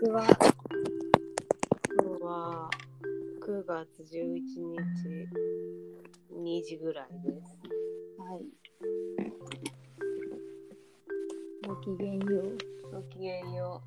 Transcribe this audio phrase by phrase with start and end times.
[0.00, 0.34] 刻は今
[2.18, 2.70] 日は
[3.46, 4.58] 9月11日
[6.32, 7.58] 2時ぐらいです。
[8.18, 8.42] はい。
[11.66, 12.58] ごきげんよう。
[12.92, 13.80] ごきげんよ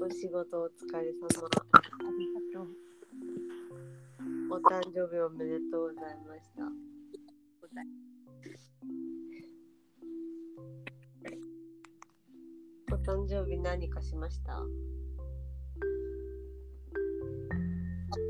[0.00, 0.04] う。
[0.04, 1.28] お仕事お疲れ様。
[1.38, 1.82] あ
[2.18, 2.68] りがとう。
[4.50, 6.87] お誕生日おめでとうございました。
[13.08, 14.52] 誕生日何かしました？
[14.52, 14.66] あん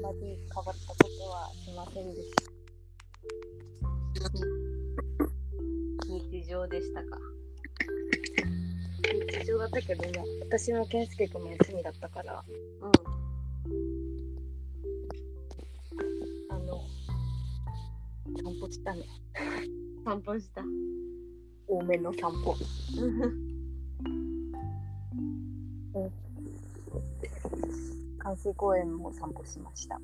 [0.01, 2.43] まり変わったことはしませんでした。
[6.07, 7.19] 日常でしたか？
[9.41, 12.45] 日常だったけども、私も健介君も休みだったから、
[12.81, 12.93] うん。
[16.55, 16.85] あの、
[18.45, 19.03] 散歩したね。
[20.05, 20.63] 散歩した。
[21.67, 22.55] 多めの散歩。
[28.49, 30.01] 関公園も散歩しました。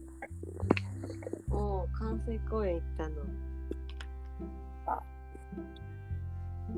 [1.51, 3.15] おお、関西公園行ったの。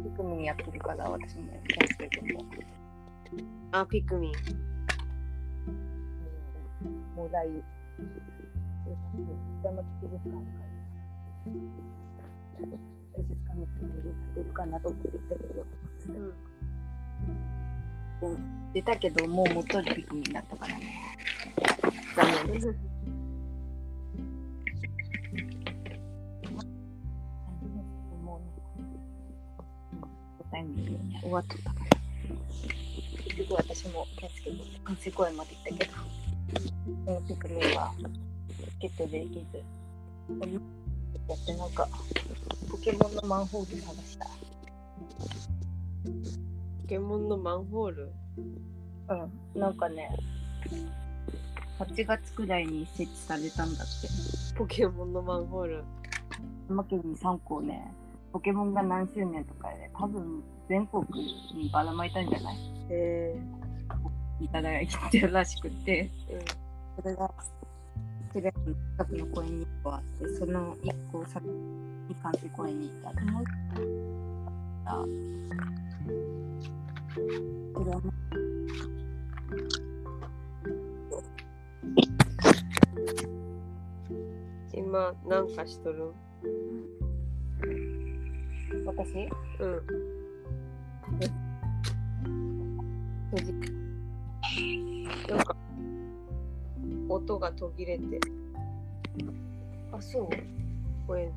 [0.04, 2.44] ピクミンやってるから、私も健介君も。
[3.72, 4.32] あ、ピクミン。
[7.16, 7.48] もらい、
[9.64, 10.66] 山木美術館か
[13.16, 15.66] 美術館のつもりが出るかなと思って行ったけど、
[18.22, 18.72] うん。
[18.72, 21.15] 出たけど、もう元にピクミンだったからね。
[22.14, 22.74] 残念です。
[28.22, 28.40] も
[30.40, 31.86] う、タイミングに終わっとったから。
[33.24, 35.92] 結局私も健介君関西公園まで行ったけど、
[37.04, 37.92] そのピクミンは
[38.80, 39.62] ゲットできず、
[41.28, 41.88] やってなんか、
[42.70, 44.26] ポケモンのマンホール探した。
[44.26, 44.32] ポ
[46.88, 48.12] ケモンのマンホール
[49.08, 50.10] うん、なんかね、
[51.78, 54.08] 8月くらいに設置されたんだって。
[54.56, 55.84] ポケモンのマンホール。
[56.70, 57.92] おまけに3個ね、
[58.32, 61.04] ポケモンが何周年とかで、多分全国
[61.54, 62.56] にばらまいたんじゃない？
[62.90, 63.36] へ
[64.40, 66.44] いただいてるらしくて、え
[67.00, 67.30] それが、
[68.32, 73.20] テレビの近くの公園に1個あって、その1個を先に関西公園に行った。
[73.20, 73.52] でもう一個
[74.86, 75.04] あ
[77.74, 77.90] それ
[84.86, 86.04] 今、なんかしとる？
[86.04, 86.12] う
[88.86, 89.28] 私？
[89.58, 89.82] うん。
[95.28, 95.56] なんか、
[97.08, 98.20] 音が途切れて、
[99.90, 100.28] あ、そう？
[101.08, 101.32] 声、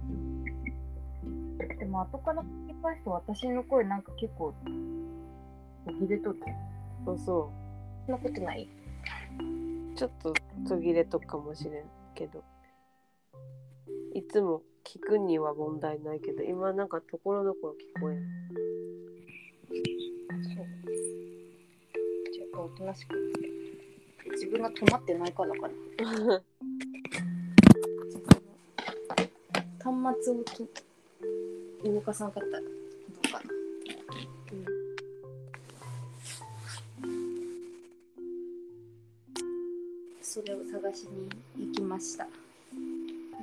[1.80, 4.54] でも後から聞き返すと私の声なんか結構
[5.88, 6.40] 途切れとる。
[7.04, 7.52] そうそ。
[8.06, 8.70] そんなことない？
[9.40, 10.36] うちょっと
[10.68, 12.44] 途切れとくかもしれんけど。
[14.20, 18.18] いつも聞くには問題ないけど、今なんかところどころ聞こえん。
[20.44, 20.66] そう。
[22.34, 23.16] じゃあおとなしく。
[24.34, 25.74] 自分が止まってないからかな。
[29.82, 30.68] 端末をと
[31.90, 33.44] 動かさなかったらどうかな。
[40.22, 41.30] それを探しに
[41.68, 42.28] 行きました。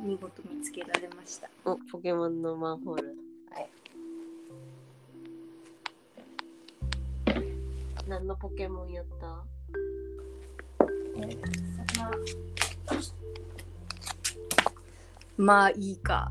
[0.03, 1.49] 見事見つけられました。
[1.65, 3.17] お、ポケモンのマンホール。
[3.51, 3.71] はい。
[8.09, 9.45] 何のポケモンやった？
[15.37, 16.31] まあいいか。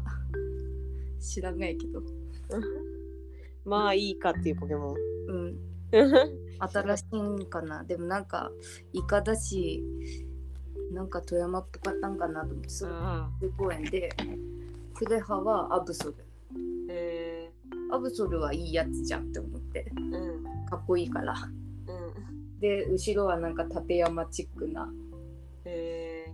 [1.20, 2.02] 知らないけど。
[3.66, 4.96] まあいいかっていうポケモン。
[5.28, 5.58] うん。
[6.60, 7.84] 新しいんかな。
[7.84, 8.52] でもなんか、
[8.94, 9.84] イカだし、
[10.96, 14.10] なんか富山っぽかったんかなと思って、それあ公園で、
[14.94, 16.16] クレハはアブソル。
[16.90, 17.52] え
[17.92, 20.44] アブソルはいいやつじゃんって思って、ー、うん。
[20.66, 21.34] かっこいいから。
[21.34, 22.60] うん。
[22.62, 24.90] で、後ろはなんか立山チックな。
[25.66, 26.34] え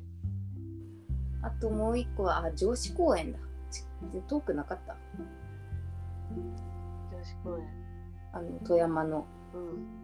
[1.42, 3.40] あともう一個は、あ、上司公園だ。
[3.72, 3.84] ち
[4.28, 4.96] 遠くなかった。
[6.36, 7.68] ー、女子公園。
[8.32, 9.26] あの、富山の。
[9.56, 10.01] うん。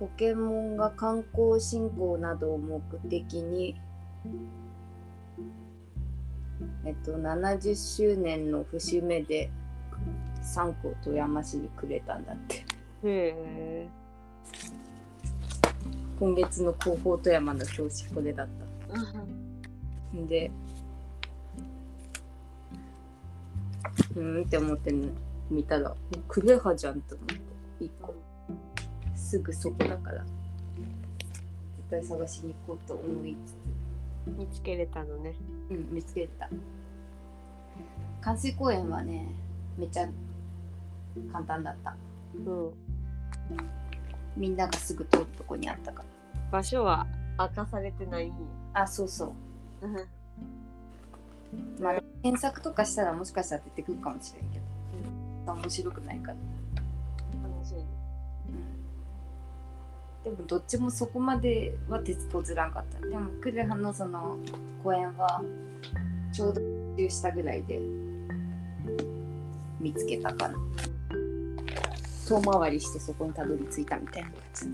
[0.00, 2.80] ポケモンが観光振興などを目
[3.10, 3.78] 的に、
[6.86, 9.50] えっと、70周年の節目で
[10.42, 12.56] 3個富山市にくれたんだって。
[12.56, 12.64] へ
[13.04, 13.88] え。
[16.18, 18.48] 今月の広報富山の表紙これだっ
[20.10, 20.16] た。
[20.16, 20.50] んで、
[24.16, 24.94] うーんって思って
[25.50, 25.94] 見たら、
[26.26, 27.34] クレハじゃんって思って、
[27.84, 28.29] 1個。
[29.30, 30.24] すぐそこだから。
[30.24, 33.54] 絶対探しに行こうと思いつ
[34.26, 35.34] 見つけれたのね。
[35.68, 36.48] つ、うん、見つけた。
[38.20, 39.28] 関水公園はね
[39.78, 40.08] めっちゃ
[41.32, 41.94] 簡単だった。
[42.34, 42.72] うん。
[44.36, 46.40] みんながすぐ通るとこにあったから。
[46.50, 47.06] 場所は
[47.38, 48.32] 明かされてない。
[48.72, 49.32] あそうそう。
[51.80, 54.58] まあ検索とかしたらもしかしたら出てくるかもしれんけ
[55.46, 56.36] ど、面白くないから、
[60.24, 63.06] でもどっちもそこまでは鉄道ずらんかった。
[63.06, 64.38] でもクレハのその
[64.82, 65.42] 公園は
[66.32, 66.60] ちょうど
[66.96, 67.80] 一周したぐらいで。
[69.80, 70.58] 見つけたかな。
[72.28, 74.66] 遠回りしてそこにたどり着いたみたいな感じ。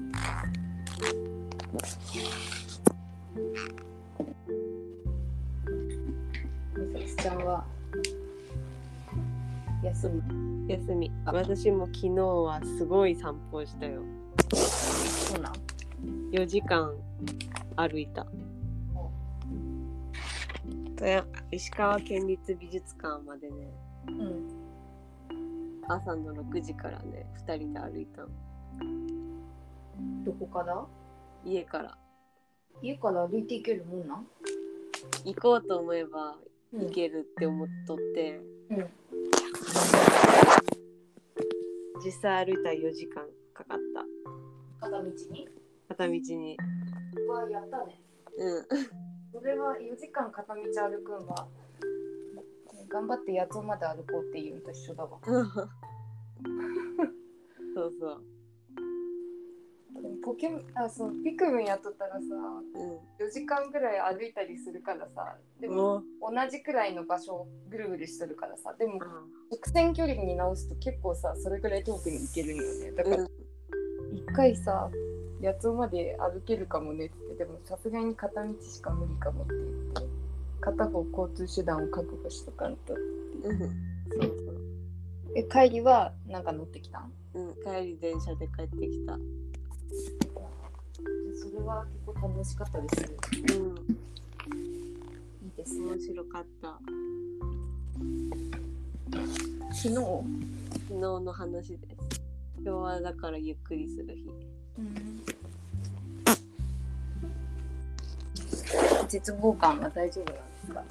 [6.76, 7.64] みさきちゃんは
[9.84, 10.22] 休み。
[10.72, 11.12] 休み。
[11.24, 14.02] 私も昨日はすごい散歩したよ
[16.32, 16.92] 4時間
[17.76, 18.26] 歩いた。
[20.96, 23.68] 富山石川県立美術館までね。
[24.08, 24.48] うん。
[25.88, 28.22] 朝の6時からね2人で歩いた。
[28.22, 28.28] の
[30.24, 30.84] どこから？
[31.44, 31.96] 家から。
[32.82, 34.26] 家から歩いて行けるもんなん？
[35.24, 36.36] 行こうと思えば
[36.72, 36.80] うん。
[36.86, 38.40] 行けるって思っとって、
[38.70, 38.86] うん。
[42.04, 43.24] 実際歩いたら4時間
[43.54, 44.04] かかった。
[44.80, 45.48] 片道に？
[45.88, 46.56] 片道に。
[47.28, 48.00] うわやったね
[48.38, 48.66] うん。
[49.32, 51.48] それは4時間片道歩くんは
[52.88, 55.18] 頑張って八つ尾まで歩こうっていうのと一緒だわ。
[57.74, 58.22] そうそう。
[60.02, 62.18] でもポケモンあそうピクミンやっとったらさ
[62.74, 72.92] う4時間ぐらい歩いたりするからさでんもも同じくらいの場所をぐるぐるしとるからさでもう直線距離に直すと結構さそれぐらい遠くに行けるんよね。
[72.92, 73.26] だからん。
[74.14, 74.90] 一回さ
[75.42, 77.34] 八つ尾まで歩けるかもねって。
[77.36, 80.14] でもさすがに片道しか無理かもって言って
[80.60, 82.94] 片方交通手段を確保しとかんと。
[82.94, 83.68] うんそう
[84.20, 84.32] そう。
[85.34, 87.12] え帰りはなんか乗ってきたん？
[87.34, 89.18] うん、帰り電車で帰ってきた。
[91.38, 93.14] それは結構楽しかったです。
[93.58, 93.76] うん、
[95.44, 95.92] いいですね。
[95.92, 96.78] 面白かった。
[99.72, 99.94] 昨日、昨
[100.88, 102.22] 日の話です。
[102.64, 104.24] 今日はだからゆっくりする日。
[109.06, 110.84] 絶望感は大丈夫なんですか？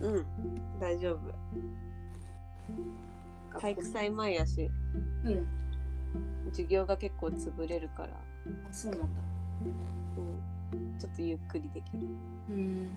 [0.00, 0.26] うん、
[0.80, 1.20] 大丈夫。
[3.60, 4.70] 体育祭前やし、
[5.24, 5.46] うん。
[6.50, 8.10] 授業が結構潰れるから、
[8.70, 9.06] そうなんだ。
[10.72, 12.00] うん、ちょっとゆっくりできる。
[12.50, 12.88] うん。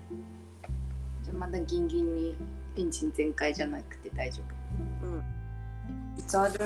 [1.22, 2.36] じゃあまだギンギンに
[2.76, 4.42] エンジン全開じゃなくて大丈
[5.02, 5.18] うん、
[6.16, 6.52] 夫いつある？
[6.52, 6.58] ん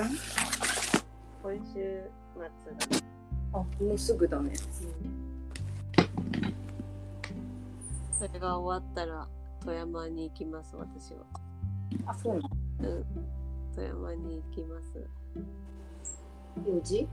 [1.43, 3.05] 今週末だ。
[3.53, 4.51] あもうすぐだね
[8.13, 9.27] それが終わったら
[9.59, 11.25] 富山に行きます、私は。
[12.05, 12.49] あそうなの？
[12.79, 13.05] うん、
[13.75, 15.07] 富山に行きます。
[16.65, 17.07] 4時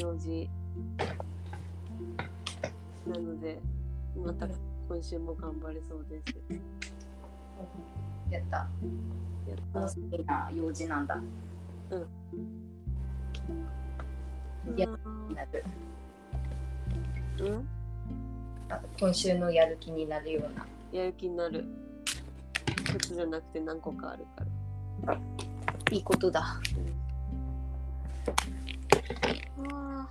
[0.00, 0.48] 用事。
[3.06, 3.60] なので
[4.16, 4.46] また
[4.88, 6.34] 今週も頑張れそうです。
[8.30, 8.56] やった。
[8.56, 8.68] やっ
[9.72, 9.80] た。
[9.80, 11.20] 楽しみな用事なんだ。
[14.76, 14.86] いや
[15.34, 15.64] なる。
[17.40, 17.68] うん？
[18.74, 20.66] あ今週のやる気になるような。
[20.92, 21.64] やる気になる。
[22.66, 24.44] 一つじゃなくて何個かあるか
[25.06, 25.16] ら。
[25.92, 26.60] いいことだ。
[29.70, 30.08] あ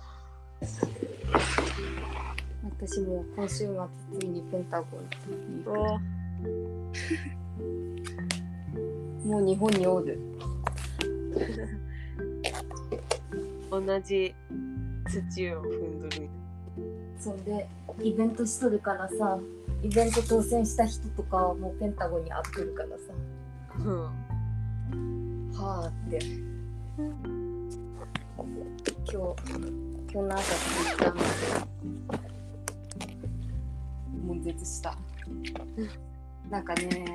[2.80, 3.66] 私も今週末
[4.18, 4.86] ついにペンタゴ
[5.28, 5.64] ンに
[9.26, 10.18] もう日本におる。
[13.70, 14.34] 同じ
[15.06, 16.30] 土を踏んどる
[17.24, 17.66] そんで
[18.02, 19.38] イベントしとるからさ
[19.82, 22.94] イベント当選した人とかはもうペンタゴンに会ってるからさ。
[23.78, 26.18] うんはあって。
[29.10, 29.52] 今日
[30.12, 31.26] 今日の朝ツイッター見て
[34.26, 34.96] 悶絶した
[36.50, 37.06] なんかね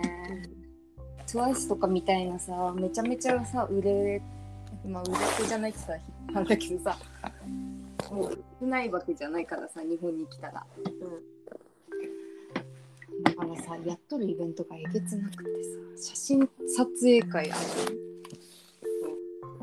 [1.27, 4.21] TWICE とかみたいなさめちゃめちゃさ売れ
[4.87, 5.93] まあ売れ手じゃないってさ
[6.33, 6.97] なんだけどさ
[8.11, 10.65] もう少ないわけじゃないからさ日本に来たら。
[13.23, 15.49] だからさやっとるイベントがえげつなくて
[15.97, 17.61] さ写真撮影会ある。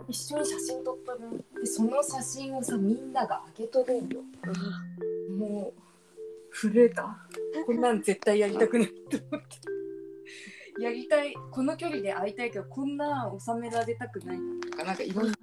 [0.09, 1.45] 一緒に写真撮ったる。
[1.61, 4.23] でその写真をさみんなが上げとるんよ。
[5.37, 7.17] もう震えた。
[7.67, 9.57] こんなん絶対やりたくないと思って。
[10.79, 14.39] やりたいこの距離で会いたいけどこんな収められたくない
[14.71, 15.35] とかなんかいろんな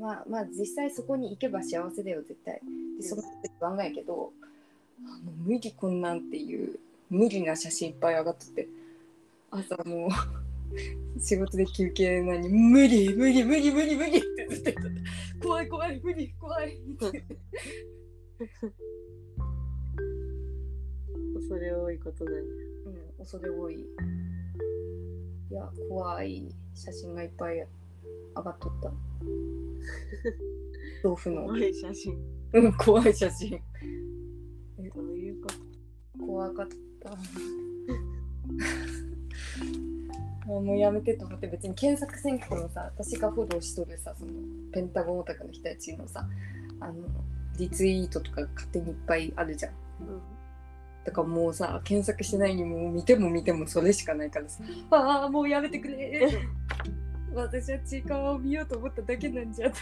[0.00, 2.60] まあまあ実際そこに行けば幸せだよ絶対
[2.98, 3.28] でその時
[3.58, 4.32] 不安がやけど
[5.04, 6.78] あの無理こんなんっていう
[7.10, 8.68] 無理な写真いっぱい上がっとって
[9.50, 10.10] 朝もう
[11.20, 15.02] 仕事で休憩なのに無理無理無理無理無理ってずっと言って
[15.40, 17.24] た怖い怖い無理怖いって
[21.50, 22.40] 恐れ多いことなんや。
[22.40, 23.80] うん、恐れ多い。
[23.80, 23.84] い
[25.52, 27.66] や、怖い写真がいっぱい
[28.36, 28.92] 上がっとった。
[31.04, 31.44] 豆腐の。
[31.44, 32.18] 怖い写真。
[32.52, 33.50] うん、怖い写真。
[33.50, 33.56] ど
[35.02, 35.48] ういうこ
[36.18, 36.26] と？
[36.26, 36.68] 怖かっ
[37.02, 37.16] た。
[40.56, 44.32] あもうやめてと思って別に検索せんけどもさ私がフォローしとるさその
[44.72, 46.26] ペンタゴンオタクの人たちのさ
[46.80, 46.94] あの
[47.56, 50.20] リツイートとか勝手にいっぱいあるじゃんうん
[51.04, 56.28] だからもうさ検索しないにもう見ても見てもそれしかないからさああもうやめてくれ
[57.34, 59.76] 私はちいかわを見ようと思っただけなんじゃと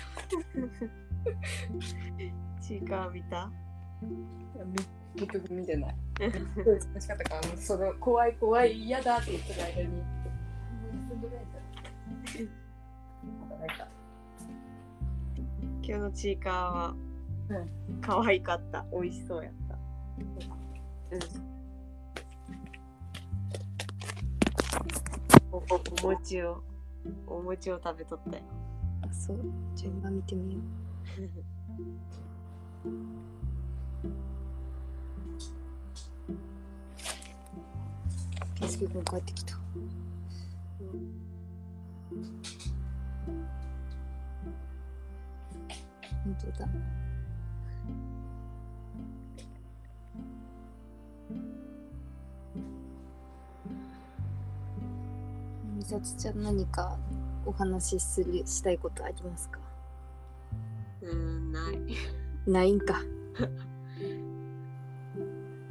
[2.60, 3.50] チーカー見た？
[4.02, 4.76] み
[5.20, 5.96] 結局見てない。
[6.54, 10.02] すごい楽しかったかその怖い怖い嫌だって言ってる間に。
[15.82, 16.94] 今日のチーカーは
[17.48, 18.84] うん可愛かった。
[18.92, 19.78] 美味しそうやった。
[21.12, 21.20] うん。
[25.50, 25.62] おお
[26.02, 26.62] お餅を
[27.26, 28.42] お餅を食べとったよ。
[29.02, 29.38] あそう。
[29.74, 30.62] じゃあ今見てみよう。
[38.60, 39.56] 圭介君帰ってきた。
[46.24, 46.68] 本当だ。
[55.90, 56.98] 美咲ちゃん何か
[57.46, 59.58] お話しするしたいことありますか？
[61.00, 61.78] うん、ない。
[62.50, 63.00] ないんか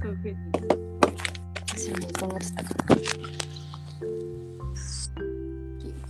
[0.02, 0.36] 特に。
[1.68, 2.96] 私も忙しかった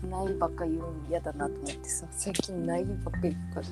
[0.07, 3.67] ないばっか言うの嫌だなと思ってさ最近ないばっか言うから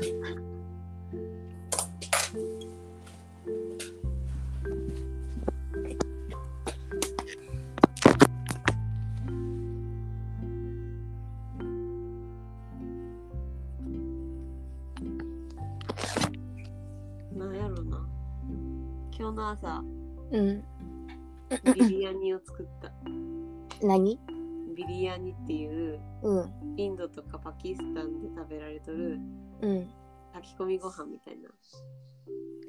[30.46, 31.50] 炊き込みご飯みたいな。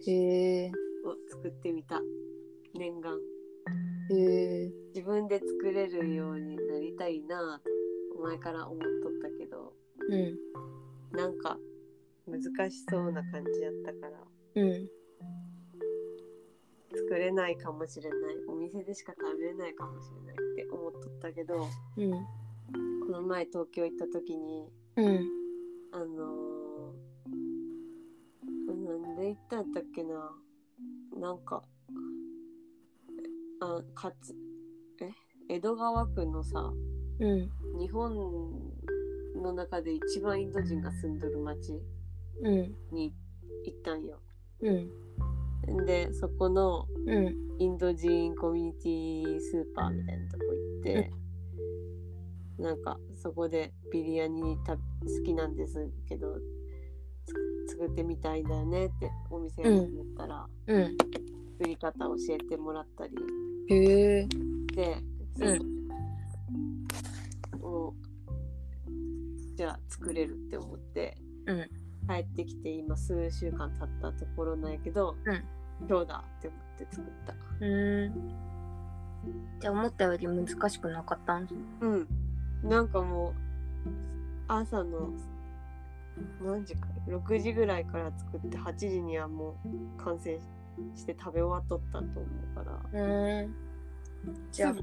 [0.06, 0.72] へえ
[1.04, 2.00] を作ってみた。
[2.74, 3.18] 念願。
[4.10, 7.60] へえ自分で作れるようになりたいな
[8.14, 9.74] と前から思っとったけど。
[10.08, 11.16] うん。
[11.16, 11.58] なんか
[12.26, 14.22] 難しそうな感じやったから。
[14.54, 14.88] うん。
[16.94, 18.18] 作れないかもしれない。
[18.48, 21.66] お店でしか食べれないかもしれないって思っとったけど。
[21.98, 22.10] うん。
[23.06, 25.45] この前東京行った時にうん
[29.36, 30.34] 行ったんだっけな。
[31.20, 31.62] なんか
[33.60, 34.34] あかつ
[35.00, 35.10] え？
[35.48, 36.72] 江戸川区のさ
[37.20, 37.50] うん。
[37.78, 38.14] 日本
[39.42, 41.80] の中で一番インド人が住んどる町
[42.42, 42.74] うん。
[42.92, 43.14] に
[43.64, 44.20] 行ったんよ。
[44.60, 45.86] うん。
[45.86, 47.46] でそこのうん。
[47.58, 51.10] インド人コミュニティスーパーみたいなとこ行って、
[52.58, 54.80] なんかそこでビリヤニた好
[55.24, 56.40] きなんですけどつ
[57.66, 60.96] 作ってみたいんだよねってお店に言ったら、うん。
[61.58, 63.14] 作り方教えてもらったり。
[63.68, 64.28] へえ。
[64.74, 65.02] で、
[65.40, 65.88] うん。
[67.60, 67.94] もう
[69.56, 71.68] じゃあ作れるって思って、うん。
[72.08, 75.42] 帰ってきて今数週間経ったところなんやけど、うん。
[75.88, 77.34] 今日だって思って作った。
[77.60, 78.12] うん
[79.58, 81.48] じゃあ思ったより難しくなかったん？
[81.80, 82.08] うん。
[82.62, 83.34] なんかもう
[84.46, 85.10] 朝の
[86.42, 90.38] 何時か6時ぐらいから作って8時にはもう完成
[90.94, 93.00] して食べ終わっとったと思うから。
[93.02, 93.54] うん。
[94.52, 94.74] じゃあ。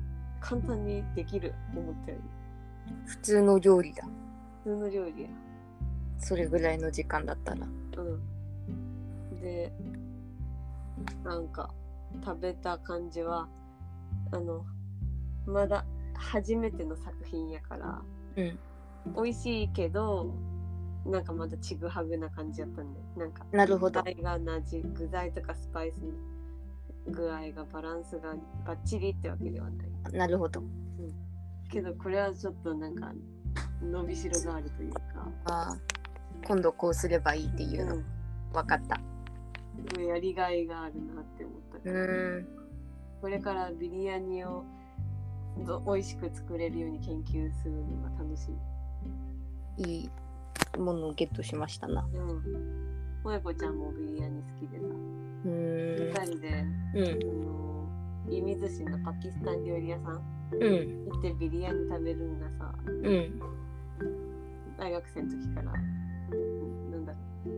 [0.44, 2.24] 簡単にできる思ったより。
[3.06, 4.04] 普通の料理だ。
[4.64, 5.30] 普通の料理や。
[6.18, 7.66] それぐらいの時間だったら。
[7.98, 9.40] うん。
[9.40, 9.72] で
[11.24, 11.74] なんか
[12.24, 13.48] 食べた感じは
[14.32, 14.66] あの
[15.46, 18.02] まだ初めての作品やから。
[18.36, 18.60] うん。
[19.16, 20.34] 美味しいけど
[21.06, 24.02] なんかまだちぐはぐな感じやったんでなんかなるほど。
[24.02, 26.12] 具材が同じ具材とかスパイスの
[27.08, 30.14] 具合がバランスがバッチリってわけではない。
[30.14, 30.64] なるほど。
[31.70, 33.12] けどこれはちょっとなんか
[33.82, 35.02] 伸びしろがあるというか。
[35.46, 35.78] あ
[36.46, 38.06] 今度こうすればいいっていうの、うん。
[38.54, 39.02] 分かった。
[40.02, 42.08] やりがいがあるなって思ったから、う
[42.40, 42.48] ん
[43.22, 44.64] これからビリヤニを
[45.66, 45.82] ど。
[45.86, 48.50] 美味しく作れるように研究するのが楽し
[49.78, 49.86] み。
[49.86, 50.10] いい
[50.78, 52.06] ものをゲットしましたな。
[52.14, 52.42] うん。
[53.24, 56.08] 萌子ちゃんもビリヤニ好きでさ、うーん。
[56.08, 57.08] 二人で、うん。
[57.08, 57.90] あの
[58.30, 61.06] 射水市のパキスタン料理屋さんうん。
[61.10, 63.42] 行ってビリヤニ食べるんがさ、うん。
[64.78, 65.78] 大学生の時から、な
[66.98, 67.50] んだろう、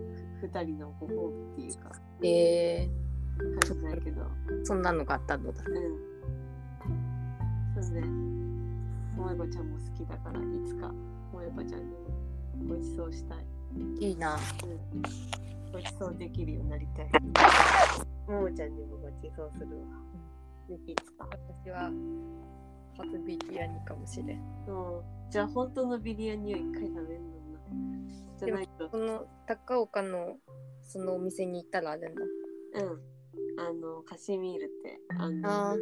[0.42, 1.92] ふ二人のご褒美っていうか、
[2.24, 2.90] え
[3.38, 5.64] 感じだけど、ー、そんなのがあったのだ。
[5.68, 5.72] う
[7.80, 7.84] ん。
[7.84, 8.02] そんで、
[9.18, 10.92] 萌子ちゃんも好きだから、いつか
[11.32, 12.04] 萌子ちゃんに
[12.65, 13.45] もご馳走したい。
[14.00, 15.01] いいなうん。
[15.72, 17.10] ご馳走できるようになりたい。
[18.27, 19.86] ももちゃんにもご馳走するわ。
[20.88, 21.27] いつか。
[21.63, 21.91] 私は
[22.98, 25.29] 初ビリヤニかもしれんうん。
[25.29, 27.60] じゃあ本当のビリヤニを一回食べるのな。
[28.39, 28.89] じゃないと。
[28.89, 30.38] この高岡の
[30.84, 33.15] そのお店に行ったらあるんだうん。
[33.57, 35.75] あの、カシミールって、あの、あ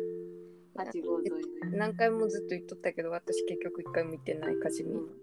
[0.76, 1.78] 八号沿いの。
[1.78, 5.23] 何回もずっと言っとったけど私結局一回も行ってないカシミールシ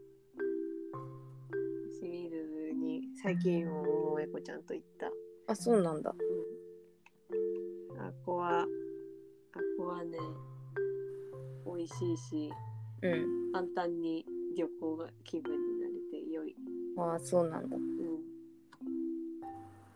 [3.22, 5.10] 最近ももえこちゃんと行った。
[5.52, 6.14] あそうなんだ
[7.92, 8.00] うん。
[8.00, 8.66] あこは、あ
[9.76, 10.16] こはね、
[11.66, 12.50] 美味しいし、
[13.02, 14.24] うん簡単に
[14.56, 16.56] 旅行が気分になれて良い。
[16.96, 17.82] ああそうなんだうん。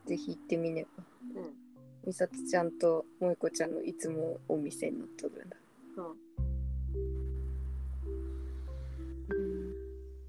[0.07, 1.05] ぜひ行ってみねば
[1.37, 1.55] うん。
[2.07, 5.57] みさとちゃんと萌子ちゃんのいつもお店に乗っとるんだ
[5.97, 6.17] そう。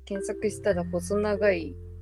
[0.06, 1.95] 検索したら細長いうん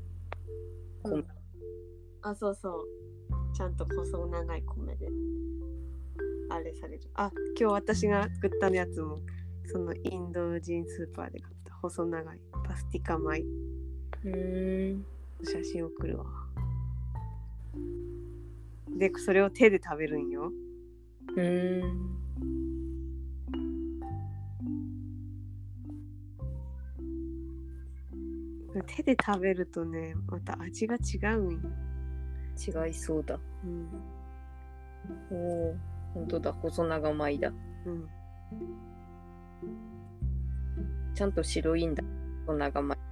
[2.23, 3.55] あ、そうそう。
[3.55, 5.07] ちゃんと細長い米で。
[6.49, 7.01] あれされる。
[7.15, 9.19] あ、今日私が作ったやつも、
[9.65, 13.41] そのインド人スーパーで買った細長いパスティカ米。
[13.41, 15.05] うーん
[15.43, 16.25] 写真送るわ。
[18.97, 20.51] で、それを手で食べるんよ。
[21.35, 22.13] うーん
[28.87, 31.59] 手で食べるとね、また味が違うんよ。
[32.57, 33.87] 違いそうだうん。
[35.31, 35.75] おお
[36.13, 37.51] 本当だ細長米だ
[37.85, 38.07] うん。
[41.15, 42.03] ちゃんと白いんだ
[42.45, 42.97] 細長米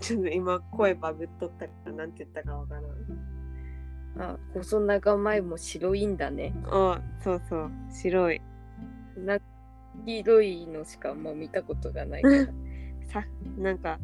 [0.00, 2.84] ちょっと今声バグっとったからなんて言ったかわからん。
[4.18, 7.70] あ細長米も白いんだねあ、そうそう。
[7.90, 8.42] 白い。
[9.16, 9.38] な
[10.06, 12.46] 黄色いのしかもう見たことがないから
[13.12, 13.24] さ
[13.58, 13.98] なんか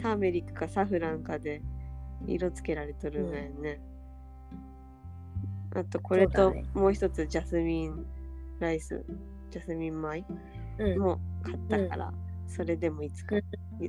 [0.00, 1.62] ターメリックかサフランかで
[2.26, 3.80] 色つけられとるんだよね。
[5.74, 8.06] あとこれともう一つジャスミン
[8.60, 9.04] ライス、
[9.50, 10.24] ジャスミン米
[10.78, 10.98] うん。
[10.98, 12.12] も買ったから、
[12.46, 13.36] それでもいつか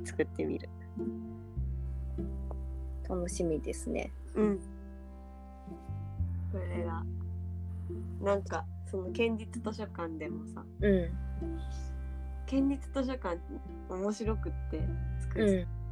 [0.06, 0.70] 作ってみる。
[3.10, 4.12] 楽しみですね。
[4.36, 4.60] うん。
[6.52, 7.04] これが
[8.22, 11.10] なんかその県立図書館でもさうん。
[12.46, 13.39] 県立図書館
[13.89, 14.82] 面白くって
[15.22, 15.83] 作うる、ん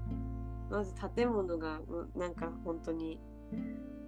[0.71, 3.19] まず建物がうんなんか本当に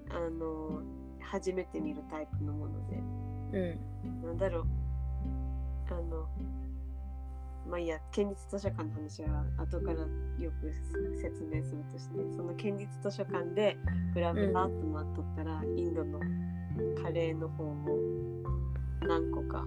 [0.09, 0.81] あの
[1.21, 2.95] 初めて見るタイプのもので。
[3.53, 3.59] う
[4.23, 4.23] ん。
[4.23, 4.65] なんだろう。
[5.89, 6.27] あの
[7.69, 9.99] まあいいや県立図書館の話は後から
[10.39, 10.73] よく
[11.21, 13.77] 説明するとしてその県立図書館で
[14.13, 16.19] ブラブラっと回っとったら、インドの
[17.01, 17.97] カレーの方も
[19.01, 19.65] 何個か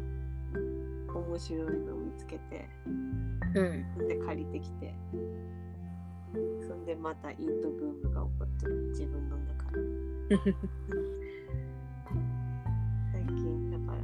[1.14, 2.68] 面白いのを見つけて
[3.54, 4.08] うん。
[4.08, 4.94] で借りてきて
[6.66, 8.88] そんでまたインドブームが起こってる。
[8.90, 9.78] 自分の中で。
[13.12, 13.98] 最近だから。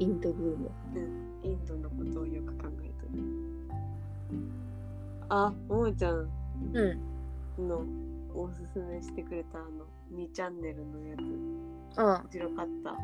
[0.00, 0.70] インドブーム。
[0.94, 3.22] うん、インドのことをよく考えてる。
[5.28, 6.28] あ、ももちゃん。
[6.72, 6.82] う
[7.58, 7.68] ん。
[7.68, 7.84] の
[8.34, 12.22] おすすめしてくれたあの2チャンネルのやつ、あ。
[12.22, 12.96] 面白かった。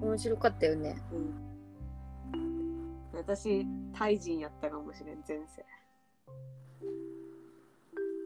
[0.00, 0.96] 面白かったよね。
[1.12, 1.50] うん。
[3.12, 5.64] 私、タイ人やったかもしれん、前世。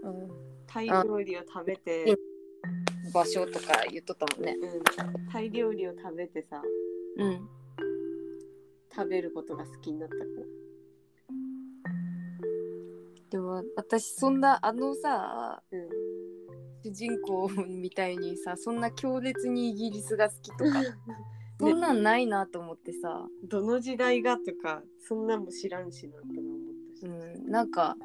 [0.05, 0.29] うん。
[0.67, 3.13] タイ料理を食べて、うん。
[3.13, 4.57] 場所とか言っとったもんね。
[4.61, 6.63] うん、タイ料理を食べてさ、
[7.17, 7.49] うん。
[8.95, 10.29] 食べることが好きになったから。
[13.31, 15.89] でも私そんなあのさうん。
[16.85, 20.65] 主人公みたいにさそんな強烈にイギリスが好きとか。
[21.61, 26.59] そんなんないなと思ってさ、どの時代がとか、そんなんも知らんしなとか思っ
[26.95, 27.07] たし。
[27.07, 27.97] うん、なんか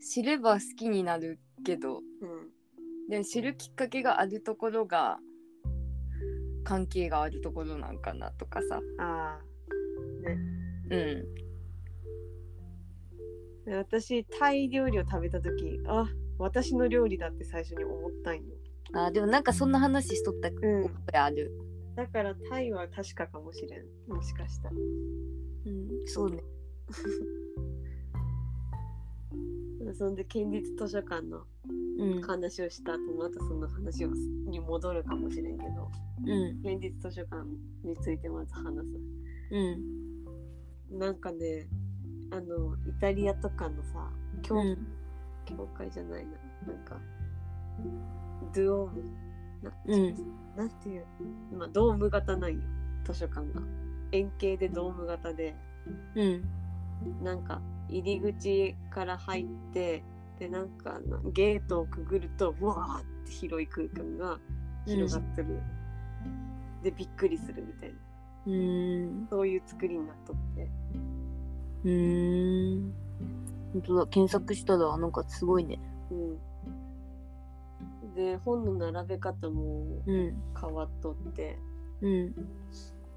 [0.00, 2.00] 知れば好きになるけどうん。
[3.08, 5.18] でも知るきっかけがあるところが
[6.64, 10.28] 関係があるところなんかなとかさああ。
[10.28, 10.38] ね。
[10.90, 10.96] う
[13.72, 16.06] ん私タイ料理を食べた時あ
[16.38, 18.42] 私の料理だって最初に思ったんよ
[18.92, 21.52] あでもなんかそんな話しとった覚うんえある。
[21.96, 26.42] だからタイは確かかもしれんもしかしたらうん、そうね。
[29.94, 31.44] そんで県立図書館の
[31.98, 32.22] うん。
[32.22, 34.10] 話をした後またその話を
[34.48, 35.90] に戻るかもしれんけど
[36.26, 36.62] うん。
[36.62, 37.42] 県立図書館
[37.84, 39.00] についてまず話す
[39.50, 40.98] うん。
[40.98, 41.66] なんかね
[42.30, 44.10] あのイタリアとかのさ
[44.42, 44.86] 教,、うん。
[45.46, 47.00] 教会じゃないななんか
[48.54, 49.02] ドゥオーム
[49.62, 50.14] な,、うん
[50.56, 51.06] なんていう
[51.56, 52.60] まあドーム型なんよ
[53.04, 53.62] 図書館が
[54.12, 55.54] 円形でドーム型で
[56.14, 56.44] うん。
[57.22, 60.02] なんか入り口から入って
[60.38, 64.38] でなんかなゲートをくぐるとわーって広い空間が
[64.86, 65.60] 広がってる、
[66.82, 67.96] でびっくりするみたいな
[68.46, 69.26] うん。
[69.28, 70.68] そういう作りになっとって
[71.84, 72.92] うん。
[73.72, 75.78] 本当だ、検索したら、なんかすごいね。
[76.10, 76.38] うん
[78.14, 80.34] で本の並べ方もうん。
[80.58, 81.58] 変わっとって
[82.00, 82.34] うん。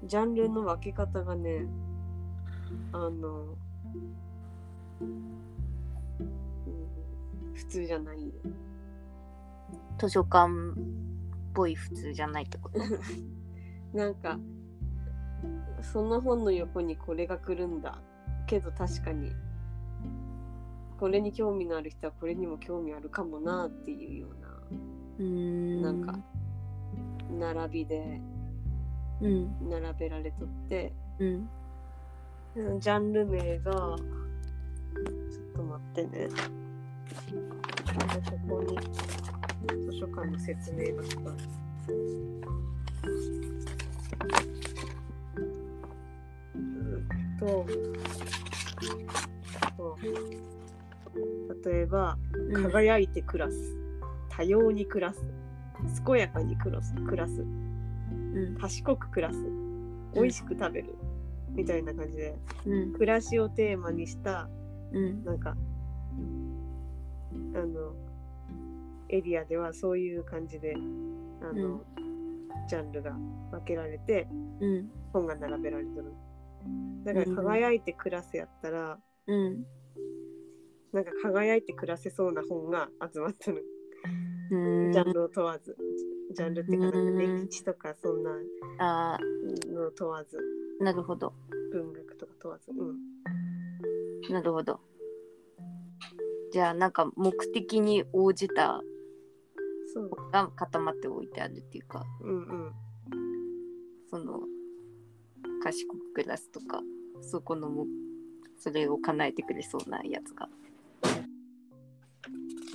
[0.04, 1.66] ジャンルの分け方がね
[2.92, 3.56] あの、うん、
[7.54, 8.32] 普通じゃないよ
[9.98, 10.52] 図書館っ
[11.54, 12.78] ぽい普通じゃないってこと？
[13.96, 14.38] なんか
[15.82, 18.00] その本の横にこれが来るんだ
[18.46, 19.32] けど確かに
[20.98, 24.40] これに興味のある人はこれにも興味あるかもなっていうよう
[25.20, 25.82] うん。
[25.82, 26.18] なんか。
[27.38, 28.20] な並びで
[29.20, 29.68] うん。
[29.68, 31.48] 並べられとってうん。
[32.56, 33.98] うんジャンル名がちょっ
[35.54, 36.08] と待ってね。
[36.08, 36.28] で
[38.48, 38.78] ここに
[39.86, 41.42] 図書館の説明が書かれて
[46.54, 47.06] うん
[47.38, 47.66] と
[49.76, 51.70] そう。
[51.70, 52.18] 例えば
[52.62, 53.76] 輝いて暮らす、
[54.28, 55.20] 多様に暮らす。
[56.06, 57.42] 健やかに暮らす暮らす。
[57.42, 58.56] うん。
[58.58, 59.38] 賢く暮らす。
[60.14, 60.94] 美味しく食べる、
[61.54, 62.34] みたいな感じで
[62.66, 62.92] うん。
[62.92, 64.48] 暮らしをテーマにした
[64.92, 65.24] うん。
[65.24, 65.56] なんか
[67.54, 67.94] あの
[69.08, 70.74] エリアではそういう感じで
[71.42, 71.82] あの、
[72.68, 73.12] ジャンルが
[73.50, 74.28] 分けられて
[74.60, 74.90] うん。
[75.12, 76.12] 本が並べられてる
[77.04, 79.64] だからうん輝いて暮らせやったら、うん。
[80.92, 83.64] なんか輝いて暮らせそうな本が集まってる
[84.50, 84.92] うん。
[84.92, 85.76] ジャンルを問わず
[86.32, 86.96] ジャンルっていうか
[87.46, 88.30] 歴史とかそんな
[88.78, 89.18] あ
[89.72, 90.40] のを問わずあ、
[90.80, 91.34] なるほど。
[91.72, 94.80] 文学とか問わずうんなるほど。
[96.52, 98.80] じゃあ、なんか目的に応じた
[99.92, 102.72] そうが固まっておいてあるっていうか、うんうん
[104.08, 104.40] その、
[105.62, 106.80] 賢く暮らすとか、
[107.20, 107.86] そこのも、
[108.58, 110.48] それを叶えてくれそうなやつが。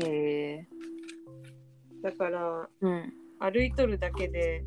[0.03, 0.67] へえ。
[2.01, 3.13] だからうん。
[3.39, 4.63] 歩いとるだけで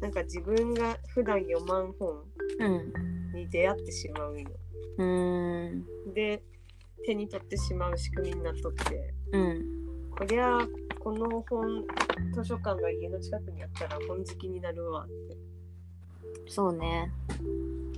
[0.00, 2.24] なんか自分が普段読まん本
[2.58, 2.92] うん。
[3.34, 4.48] に出会ってしまうよ
[4.98, 5.84] うーん。
[6.14, 6.42] で
[7.04, 9.64] 手に取ってしまう仕組みになっとってうん。
[10.10, 10.58] こりゃ
[10.98, 11.84] この本
[12.34, 15.36] 図書館が家の近くにあったら本好きになるわって
[16.48, 17.10] そうね。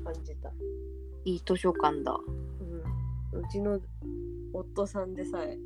[0.05, 0.53] 感じた、
[1.25, 2.19] いい図書館だ。
[3.33, 3.81] うん、うちの
[4.53, 5.57] 夫さんでさえ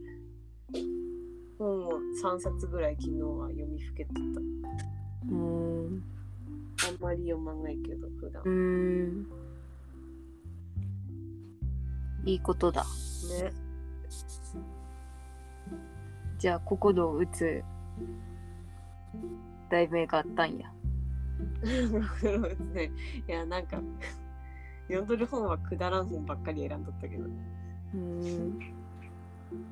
[1.59, 6.03] 本を3冊ぐらい昨日は読みふけてたうーん。
[6.85, 9.27] あんまり読まないけど普段うーん。
[12.25, 12.83] いいことだ。
[12.83, 13.53] ね
[16.39, 17.63] じゃあ、心を打つ
[19.71, 20.71] 題名があったんや。
[22.75, 22.91] ね、
[23.29, 23.81] いやなんか
[24.89, 27.35] 読んどる本はくだらん本ばっかり選んどったけどね
[27.95, 28.59] うーん。
[28.59, 28.67] で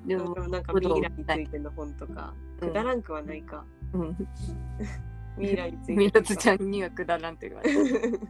[0.07, 4.17] でも、もなんか未来についての本とか、うんくだらんくはないかうん。
[5.37, 8.21] 未来についてみとかなつちゃんにはくだらんって言われる。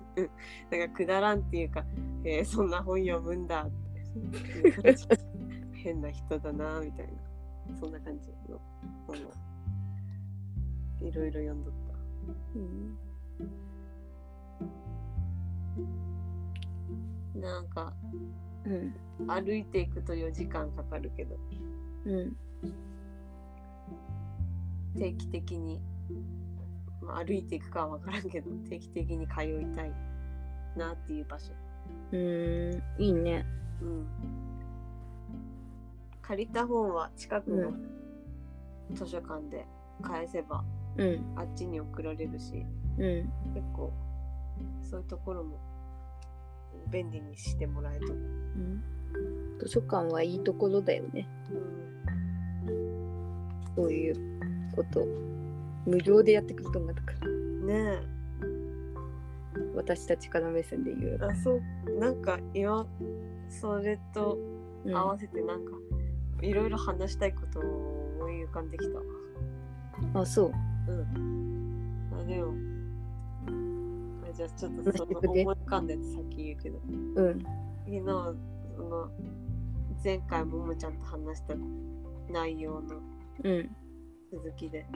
[0.70, 1.84] なんかくだらんっていうか、
[2.24, 4.96] えーそんな本読むんだって
[5.72, 7.12] 変な人だなみたいな
[7.78, 8.60] そんな感じの
[11.00, 11.74] いろいろ読んどっ
[17.34, 17.92] たなんか
[18.64, 18.94] うん。
[19.26, 21.36] 歩いていくと4時間かかるけど
[22.06, 22.36] うん。
[24.96, 25.80] 定期的に、
[27.04, 29.92] まあ、歩いていくかは分からんけど定期的に通いたい
[30.76, 31.52] なっていう場所
[32.12, 32.82] うーん。
[32.98, 33.44] いいね。
[33.82, 34.06] うん
[36.22, 37.72] 借りた本は近くの
[38.92, 39.66] 図書館で
[40.02, 40.64] 返せば
[40.96, 41.32] うん。
[41.36, 42.64] あっちに送られるし
[42.98, 43.32] うん。
[43.52, 43.92] 結構
[44.82, 45.58] そういうところも
[46.90, 48.14] 便利にしてもらえとる。
[48.14, 48.82] うん、
[49.58, 51.26] 図書館はいいところだよね
[53.76, 54.16] そういう
[54.74, 55.04] こと
[55.86, 57.28] 無料でやってくるとんがだから。
[57.28, 58.14] ね。
[59.74, 61.18] 私たちから目線で言う。
[61.20, 61.98] え、あそう。
[61.98, 62.86] なんか今
[63.48, 64.38] それと
[64.84, 64.96] うん。
[64.96, 65.72] 合わせてなんか
[66.42, 67.62] いろいろ話したいことを
[68.20, 68.86] 思い浮かんでき
[70.12, 70.20] た。
[70.20, 70.52] あそう。
[70.88, 72.10] うん。
[72.12, 72.52] あでも。
[74.28, 76.78] あじゃあちょっとその思い浮かんでて先言うけど。
[77.16, 77.40] うん。
[77.84, 78.00] 昨日
[78.76, 79.10] その
[80.02, 81.54] 前回ももちゃんと話した
[82.30, 83.00] 内容の
[83.44, 83.70] うん。
[84.32, 84.86] 続きで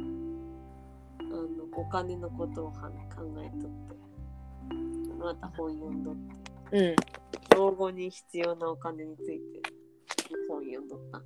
[1.30, 3.94] あのお金のことをは考えとって。
[5.18, 6.14] また本読んどっ
[6.70, 6.78] て。
[6.78, 6.96] うん
[7.56, 9.62] 老後に必要なお金について。
[10.48, 11.22] 本読んどった。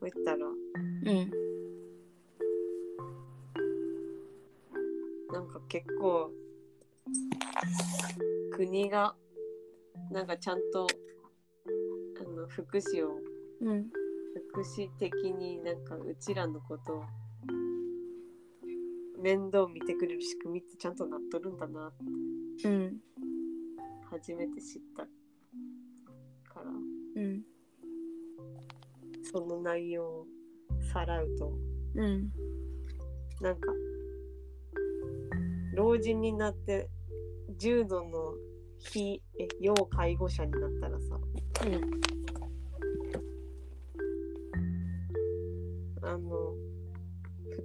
[0.00, 0.36] そしたら。
[0.46, 1.30] うん。
[5.32, 6.30] なんか結構
[8.52, 9.14] 国が
[10.10, 10.86] なんかちゃんと
[12.20, 13.18] あの福祉を
[13.62, 13.86] うん
[14.52, 17.04] 福祉的になんかうちらのこと
[19.20, 21.88] 面倒見てくれる仕組みってちゃんとなっとるんだな。
[21.88, 21.92] っ
[22.60, 22.96] てうん
[24.10, 25.04] 初めて知った
[26.52, 26.70] から。
[27.22, 27.42] うん
[29.22, 30.26] その内容を
[30.92, 31.52] さらうと。
[31.94, 32.30] うん
[33.40, 33.72] なんか
[35.74, 36.88] 老人になって
[37.58, 38.34] 重度の
[38.78, 41.18] 非え要介護者になったらさ
[41.60, 42.21] あ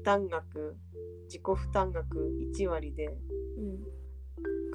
[0.08, 0.78] 担額
[1.26, 3.98] 自己負担額1割でうん。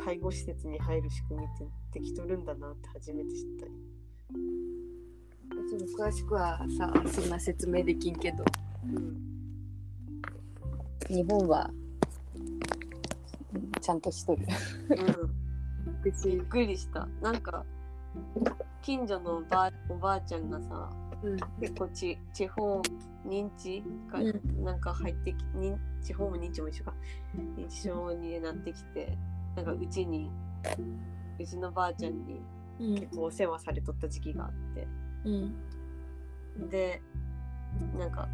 [0.05, 1.49] 介護施設に入る仕組みっ
[1.93, 3.67] てできとるんだなって初めて知った。
[3.67, 3.73] り。
[5.71, 8.45] その詳しくはさそんな説明できんけど。
[8.85, 9.17] うん。
[11.09, 11.71] 日本は
[13.55, 14.45] うんちゃんとしとる。
[14.91, 14.97] うん、
[16.05, 17.09] びっくりした。
[17.23, 17.65] なんか
[18.83, 20.91] 近所のおばあおばあちゃんがさ
[21.23, 21.37] うん。
[21.61, 22.83] 結構ち地方
[23.27, 24.25] 認知がう
[24.63, 26.95] なんか入ってき認地方も認知も一緒か。
[27.57, 29.19] 認知症になってきて
[29.57, 30.31] なんかうちに
[31.39, 32.41] うちのばあちゃんに
[32.81, 32.95] うん。
[32.95, 34.89] 結構お世話されとった時期があって。
[35.25, 36.69] うん。
[36.69, 37.03] で
[37.99, 38.29] なんか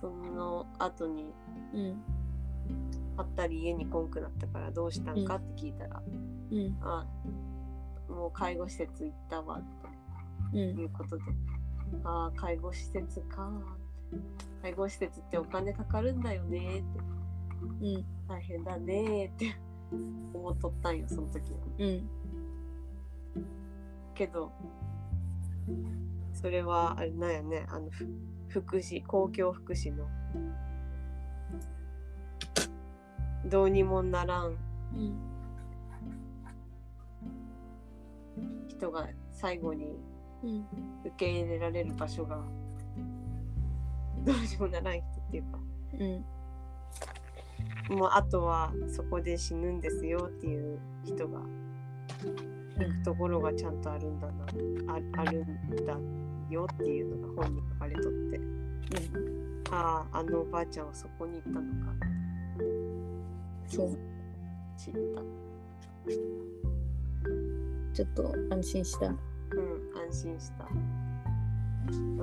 [0.00, 1.32] その後に
[1.74, 2.02] うん。
[3.16, 6.02] ぱったり家に来んくなったからどうしたんかって聞いたら、
[6.50, 6.76] うん。
[6.80, 7.06] あ
[8.08, 9.62] もう介護施設行ったわっ
[10.52, 10.80] てうん。
[10.80, 11.24] いうことで、
[12.04, 13.50] ああ介護施設か
[14.62, 16.86] 介護施設ってお金かかるんだよねって。
[17.80, 18.04] うん。
[18.28, 19.56] 大変だねって。
[20.32, 21.58] 思っとったんよその時は。
[21.78, 22.08] うん。
[24.14, 24.52] けど
[26.32, 27.66] それはあれなんやね。
[27.68, 28.06] あのふ
[28.48, 30.08] 福祉公共福祉の。
[33.46, 34.46] どうにもならん。
[34.46, 34.50] う
[34.96, 35.14] ん。
[38.68, 40.11] 人が最後にうん
[40.42, 42.38] 受け入れられる場所が
[44.24, 45.58] どうにもならん人っていうか。
[45.98, 47.96] うん。
[47.96, 51.40] もうあとはそこで死ぬんですよっていう人が
[52.78, 54.44] 行くところがちゃんとあるんだな。
[54.88, 55.92] ああるんだ
[56.50, 58.40] よっていうのが本に書かれとって。
[59.70, 61.92] あああのおばあちゃんはそこに行ったのか。
[63.66, 63.98] そう。
[64.76, 65.22] 知った
[67.94, 69.14] ちょっと安心した
[69.54, 70.68] うん安心した。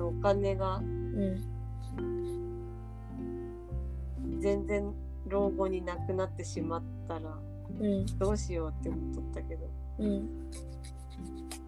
[0.02, 1.60] お金がうん
[4.40, 4.94] 全然
[5.26, 7.38] 老後になくなってしまったら
[7.80, 10.50] うんどうしようって思っとったけどうん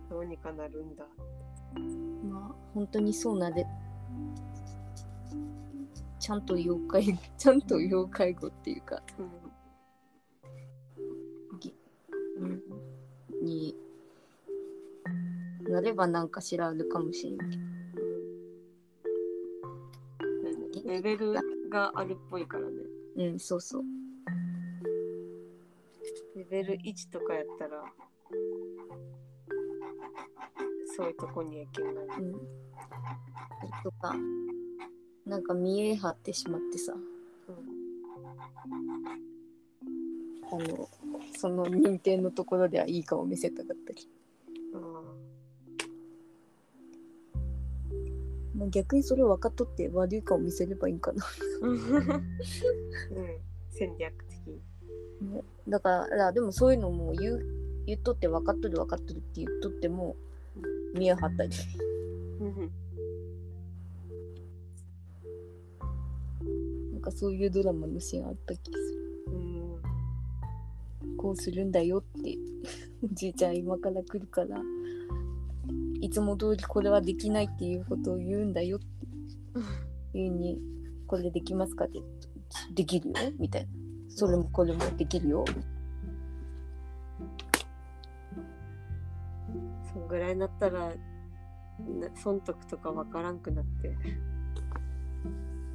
[0.09, 1.05] どうにかなるんだ
[2.31, 3.66] まあ本当にそうなで
[6.18, 9.03] ちゃんと妖怪 ちゃんと妖怪語っていうか、
[12.40, 12.62] うん、
[13.44, 13.77] に
[15.73, 17.49] なればなんかしらあるかもしれない。
[20.83, 20.87] うん。
[20.87, 21.33] レベル
[21.71, 22.71] があるっぽいからね。
[23.17, 23.83] うんそうそう。
[26.37, 27.85] レベル1とかやったら
[30.95, 31.93] そういうとこに行けない。
[32.21, 32.33] うん。
[33.83, 34.15] とか
[35.25, 36.95] なんか見え張ってしまってさ。
[40.53, 40.87] あの
[41.39, 44.07] その認定のところではいい顔見せたかったり
[48.62, 51.25] まあ逆にそれを分かっとって悪い顔見せればいいんかな。
[51.62, 51.81] うん、うん、
[53.70, 55.35] 戦略的に。
[55.35, 55.42] ね。
[55.68, 57.44] だからでもそういうのも言う
[57.87, 60.14] 言っとって分かっとる分かっとるって言っとっても
[60.94, 61.51] 見え張ったり。
[62.40, 62.70] うん。
[66.92, 69.25] なんかそういうドラマのシーンあった気がする。
[69.27, 72.38] うんこうするんだよって。
[73.05, 74.61] おじいちゃん今から来るから
[76.03, 78.81] いつも通りこれはできないっていうことを言うんだよっ
[80.12, 80.59] ていうに
[81.07, 82.01] これできますかって
[82.75, 83.15] できるよ？
[83.38, 83.69] みたいな。
[84.09, 85.45] それもこれもできるよ？
[89.93, 90.95] そんぐらいになったらな
[92.17, 93.97] 損得とかわからんくなって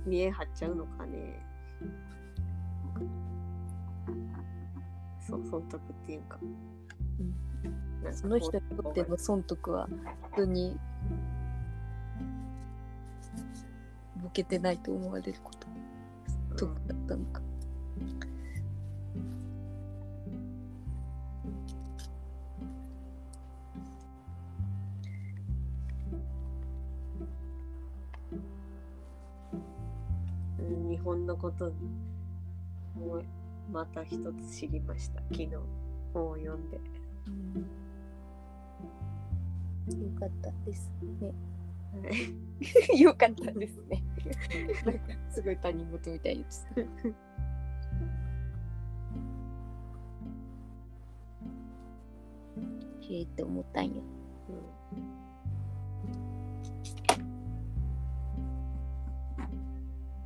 [0.06, 1.42] 見え張っちゃうのかね。
[5.26, 6.52] そう損得っていうか,、なん。
[6.52, 6.98] か
[8.13, 9.88] その人にとっての損得は
[10.36, 10.78] 普通に
[14.17, 15.67] ボケてないと思われること
[16.58, 17.41] 得だったのか。
[30.60, 30.89] うん。
[30.89, 31.72] 日本のこと
[32.96, 33.24] もう
[33.72, 35.22] また一つ知りました。
[35.30, 35.50] 昨日
[36.13, 36.80] 本を読んで
[39.95, 41.34] よかったですね。
[41.93, 42.00] は
[42.93, 44.04] いよかったですね。
[44.86, 46.45] なんかすごい他人事みたいに
[46.76, 47.17] 言ってた。
[53.10, 53.91] へえって思ったんや。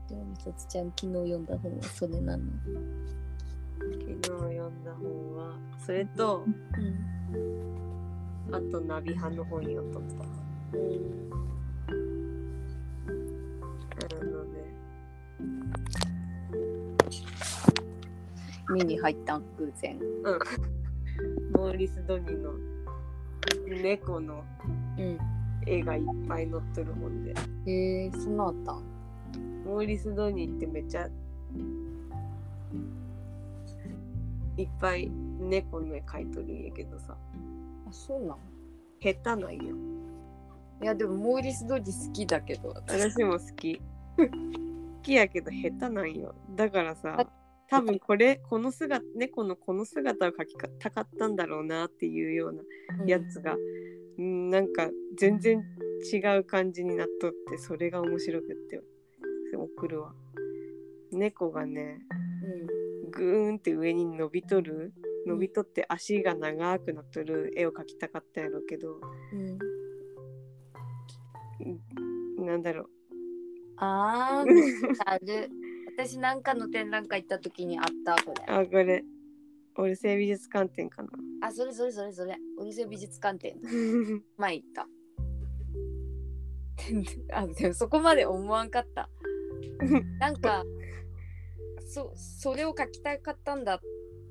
[0.10, 2.44] でもみさつちゃん昨日読んだ本はそれなの。
[3.80, 7.11] 昨日読んだ本はそれとうん。
[8.52, 10.24] あとナビ派の本読んとった。
[10.24, 10.28] あ
[14.24, 14.76] のね
[18.70, 20.00] 目に入ったん偶然。
[21.54, 22.54] モーリス・ドニーの
[23.82, 24.44] 猫の
[24.98, 25.18] うん。
[25.66, 27.36] 絵がいっぱい載っとる本で。
[27.68, 28.84] へえそんなあったん？
[29.64, 31.08] モーリス・ドニーってめっちゃ
[34.58, 35.10] いっぱい
[35.40, 37.16] 猫の絵描いとるんやけどさ。
[37.16, 37.18] あ、
[37.92, 38.38] そうなん
[39.02, 39.76] 下手なんよ
[40.82, 43.00] いやでもモーリス・ドジ好きだけど私。
[43.00, 43.78] 私も好き。
[43.78, 43.84] 好
[45.04, 46.34] きやけど下手なんよ。
[46.56, 47.24] だからさ
[47.70, 52.64] 多分これこの姿猫のこの姿を描きたかったんだろうなっていうような
[53.06, 53.56] やつが、
[54.18, 55.64] うん、なんか全然
[56.12, 58.82] 違う感じになっとってそれが面白くって
[59.56, 60.14] 送るわ。
[61.12, 62.00] 猫がね
[63.12, 64.94] ぐーんって上に伸びとる
[65.26, 69.00] 伸びとって足が長くなっとる絵を描きたかったやろうけど
[69.34, 69.60] うん、
[72.40, 72.90] うん、なんだろう。
[73.78, 75.50] あーある。
[75.98, 78.54] 私なんかの展覧会行った時にあったこれ。
[78.54, 79.04] あこれ。
[79.76, 81.10] 俺性美術観点かな。
[81.42, 82.38] あそれそれそれそれ。
[82.58, 83.60] オリセ美術館展。
[84.38, 84.88] 前行った。
[87.38, 89.10] あでもそこまで思わんかった。
[90.20, 90.64] なんか
[91.88, 93.80] そそれを書きたかったんだっ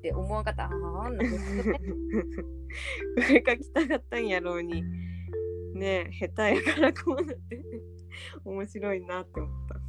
[0.01, 0.65] て思わんかった。
[0.65, 0.69] あ
[1.05, 1.79] あ なるほどね。
[3.15, 4.83] これ描きたかったんやろうに。
[5.73, 7.63] ねえ下手やからこうなって。
[8.43, 9.81] 面白いなって思った。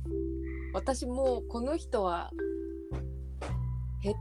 [0.75, 2.33] 私もうこの人は
[4.05, 4.14] へ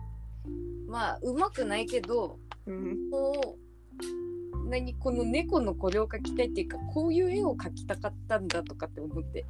[0.87, 3.09] まあうまくないけどうん。
[3.09, 9.45] もう何この猫のこれを描きたいっていうかこういう絵を描きたかったんだとかって思って。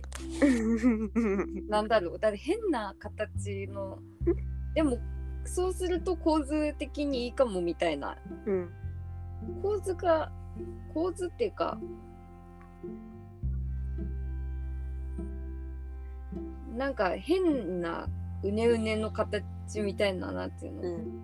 [1.70, 2.20] なんだろう。
[2.20, 4.00] だって変な形の
[4.74, 4.98] でも
[5.46, 8.18] そうすると構図的にいいかもみたいな。
[8.46, 8.70] うん。
[9.62, 10.32] 構図が
[10.94, 11.80] 構図っていうか
[16.76, 18.08] なんか変な
[18.44, 19.44] うねうねの形
[19.82, 21.22] みたいななんていうの、うん。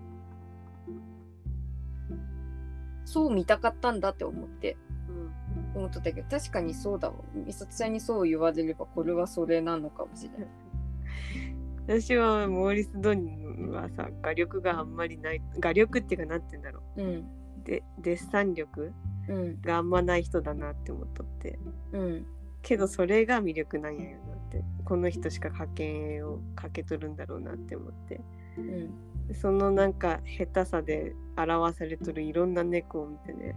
[3.04, 4.76] そう見たかったんだって思って。
[5.08, 5.78] うん。
[5.78, 7.14] 思っとったけど確かにそうだわ。
[7.34, 10.48] 美里ちゃんにそう言われればこれはそれなのかもしれない
[11.88, 17.02] 私はモーリス・ドニーはさ画力があんまりない画力っていうかなんて言うんだろう。
[17.02, 17.06] ん。
[17.06, 17.24] う
[17.64, 18.92] でデッサン力
[19.26, 19.60] うん。
[19.62, 21.58] があんまない人だなって思っとって。
[21.92, 22.26] うん。
[22.60, 24.62] けどそれが魅力なんやよなって。
[24.84, 28.20] この人しか描けん絵を描けとるんだろうなって思って。
[28.58, 29.34] うん。
[29.34, 33.56] そのなんか下手さで表されとるいろんな猫を見てね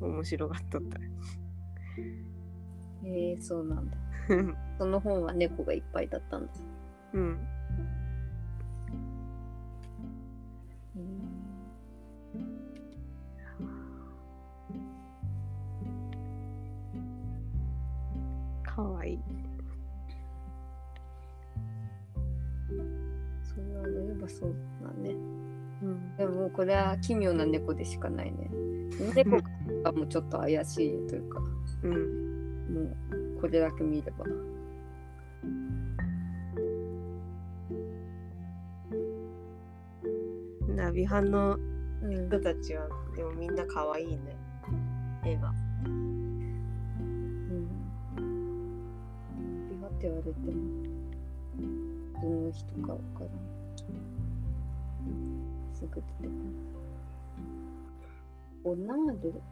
[0.00, 0.14] うん。
[0.14, 0.98] 面白がっとった。
[3.06, 3.96] へえそうなんだ。
[4.78, 6.52] その本は猫がいっぱいだったんだ
[7.12, 7.38] うん。
[18.62, 19.18] かわいい。
[23.42, 25.10] そう言われればそうだね。
[25.82, 26.16] うん。
[26.16, 28.50] でもこれは奇妙な猫でしかないね。
[29.14, 29.38] 猫
[29.82, 31.40] がもうちょっと怪しいというか。
[31.82, 32.74] うん。
[32.74, 34.24] もうこれだけ見れば
[40.80, 41.58] ナ旅班の
[42.02, 44.34] うん人たちはでもみんな可愛いね
[45.22, 45.52] 絵が
[45.84, 47.68] うん。
[49.68, 50.34] 美派って言われても、
[52.22, 53.28] どの人かわからん。
[55.74, 56.30] すぐ出てくる。
[58.64, 59.42] ボナール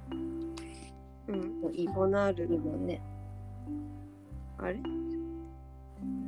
[1.28, 3.02] うんのいいボナールもんね。
[4.56, 4.78] あれ？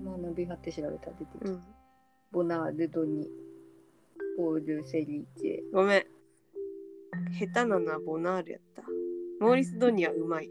[0.04, 1.50] まあ、ナビハって調べたら出てきた。
[1.50, 1.62] うん
[2.32, 3.28] ボナールドに、
[4.36, 5.74] ポール・セリーチェ。
[5.74, 6.06] ごめん
[7.38, 8.82] 下手なのはボナールやった
[9.40, 10.50] モーリス・ドニアうまい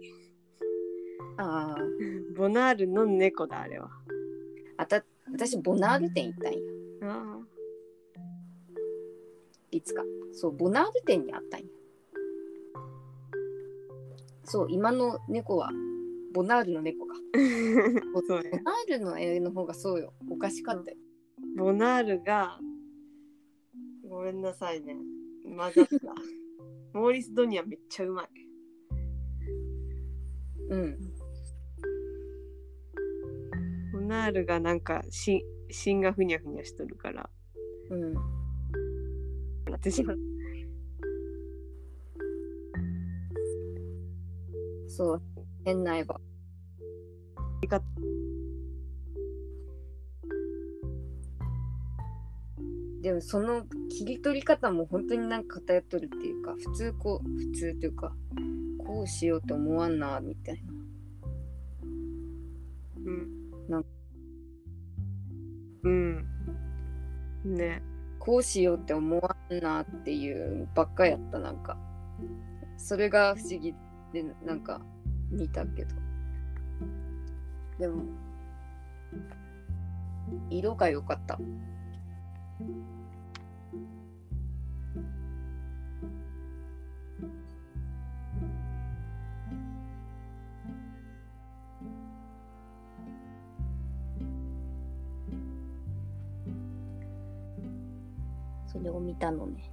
[1.37, 1.77] ああ、
[2.35, 3.89] ボナールの猫だあれは
[4.77, 6.59] あた、私、ボナール店行ったんや。
[7.01, 7.39] あ
[9.71, 10.03] いつか。
[10.33, 11.65] そう、ボナール店にあったんや。
[14.43, 15.69] そう、今の猫は、
[16.33, 17.15] ボナールの猫か。
[18.13, 20.13] ボナールの絵の方がそうよ。
[20.29, 20.97] おかしかったよ。
[21.57, 22.59] ボナールが
[24.09, 24.95] ごめんなさいね
[25.43, 25.83] 混ざった
[26.97, 28.29] モーリス・ドニアめっちゃうまい
[30.69, 30.99] うん。
[33.91, 37.29] ボナールがなんかし芯がふにゃふにゃしとるから
[37.91, 38.15] うん。
[39.71, 40.03] 私
[44.87, 45.21] そう、
[45.63, 46.19] 変な絵ば。
[53.01, 58.13] でもその切り取り方も本当になんか偏っとるっていうか普通こう普通というか
[58.85, 60.73] こうしようと思わんなみたいな。
[63.05, 63.51] うん。
[63.69, 63.85] なん
[65.83, 66.25] うん。
[67.45, 67.81] ね。
[68.19, 71.77] こうしようって思わんなっていうばっかやったなんか。
[72.77, 73.73] それが不思議
[74.11, 74.81] でなんか
[75.31, 75.95] 似たけど。
[77.79, 78.03] でも
[80.49, 81.39] 色が良かった
[82.59, 82.65] そ
[98.83, 99.71] れを見たのね。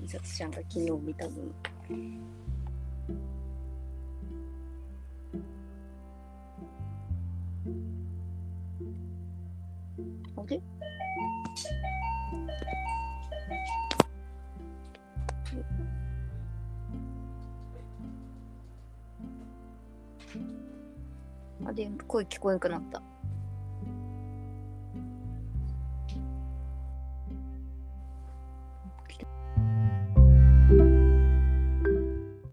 [0.00, 2.35] みさとちゃんが昨日見たの。
[22.06, 23.02] 声聞こえなくなった。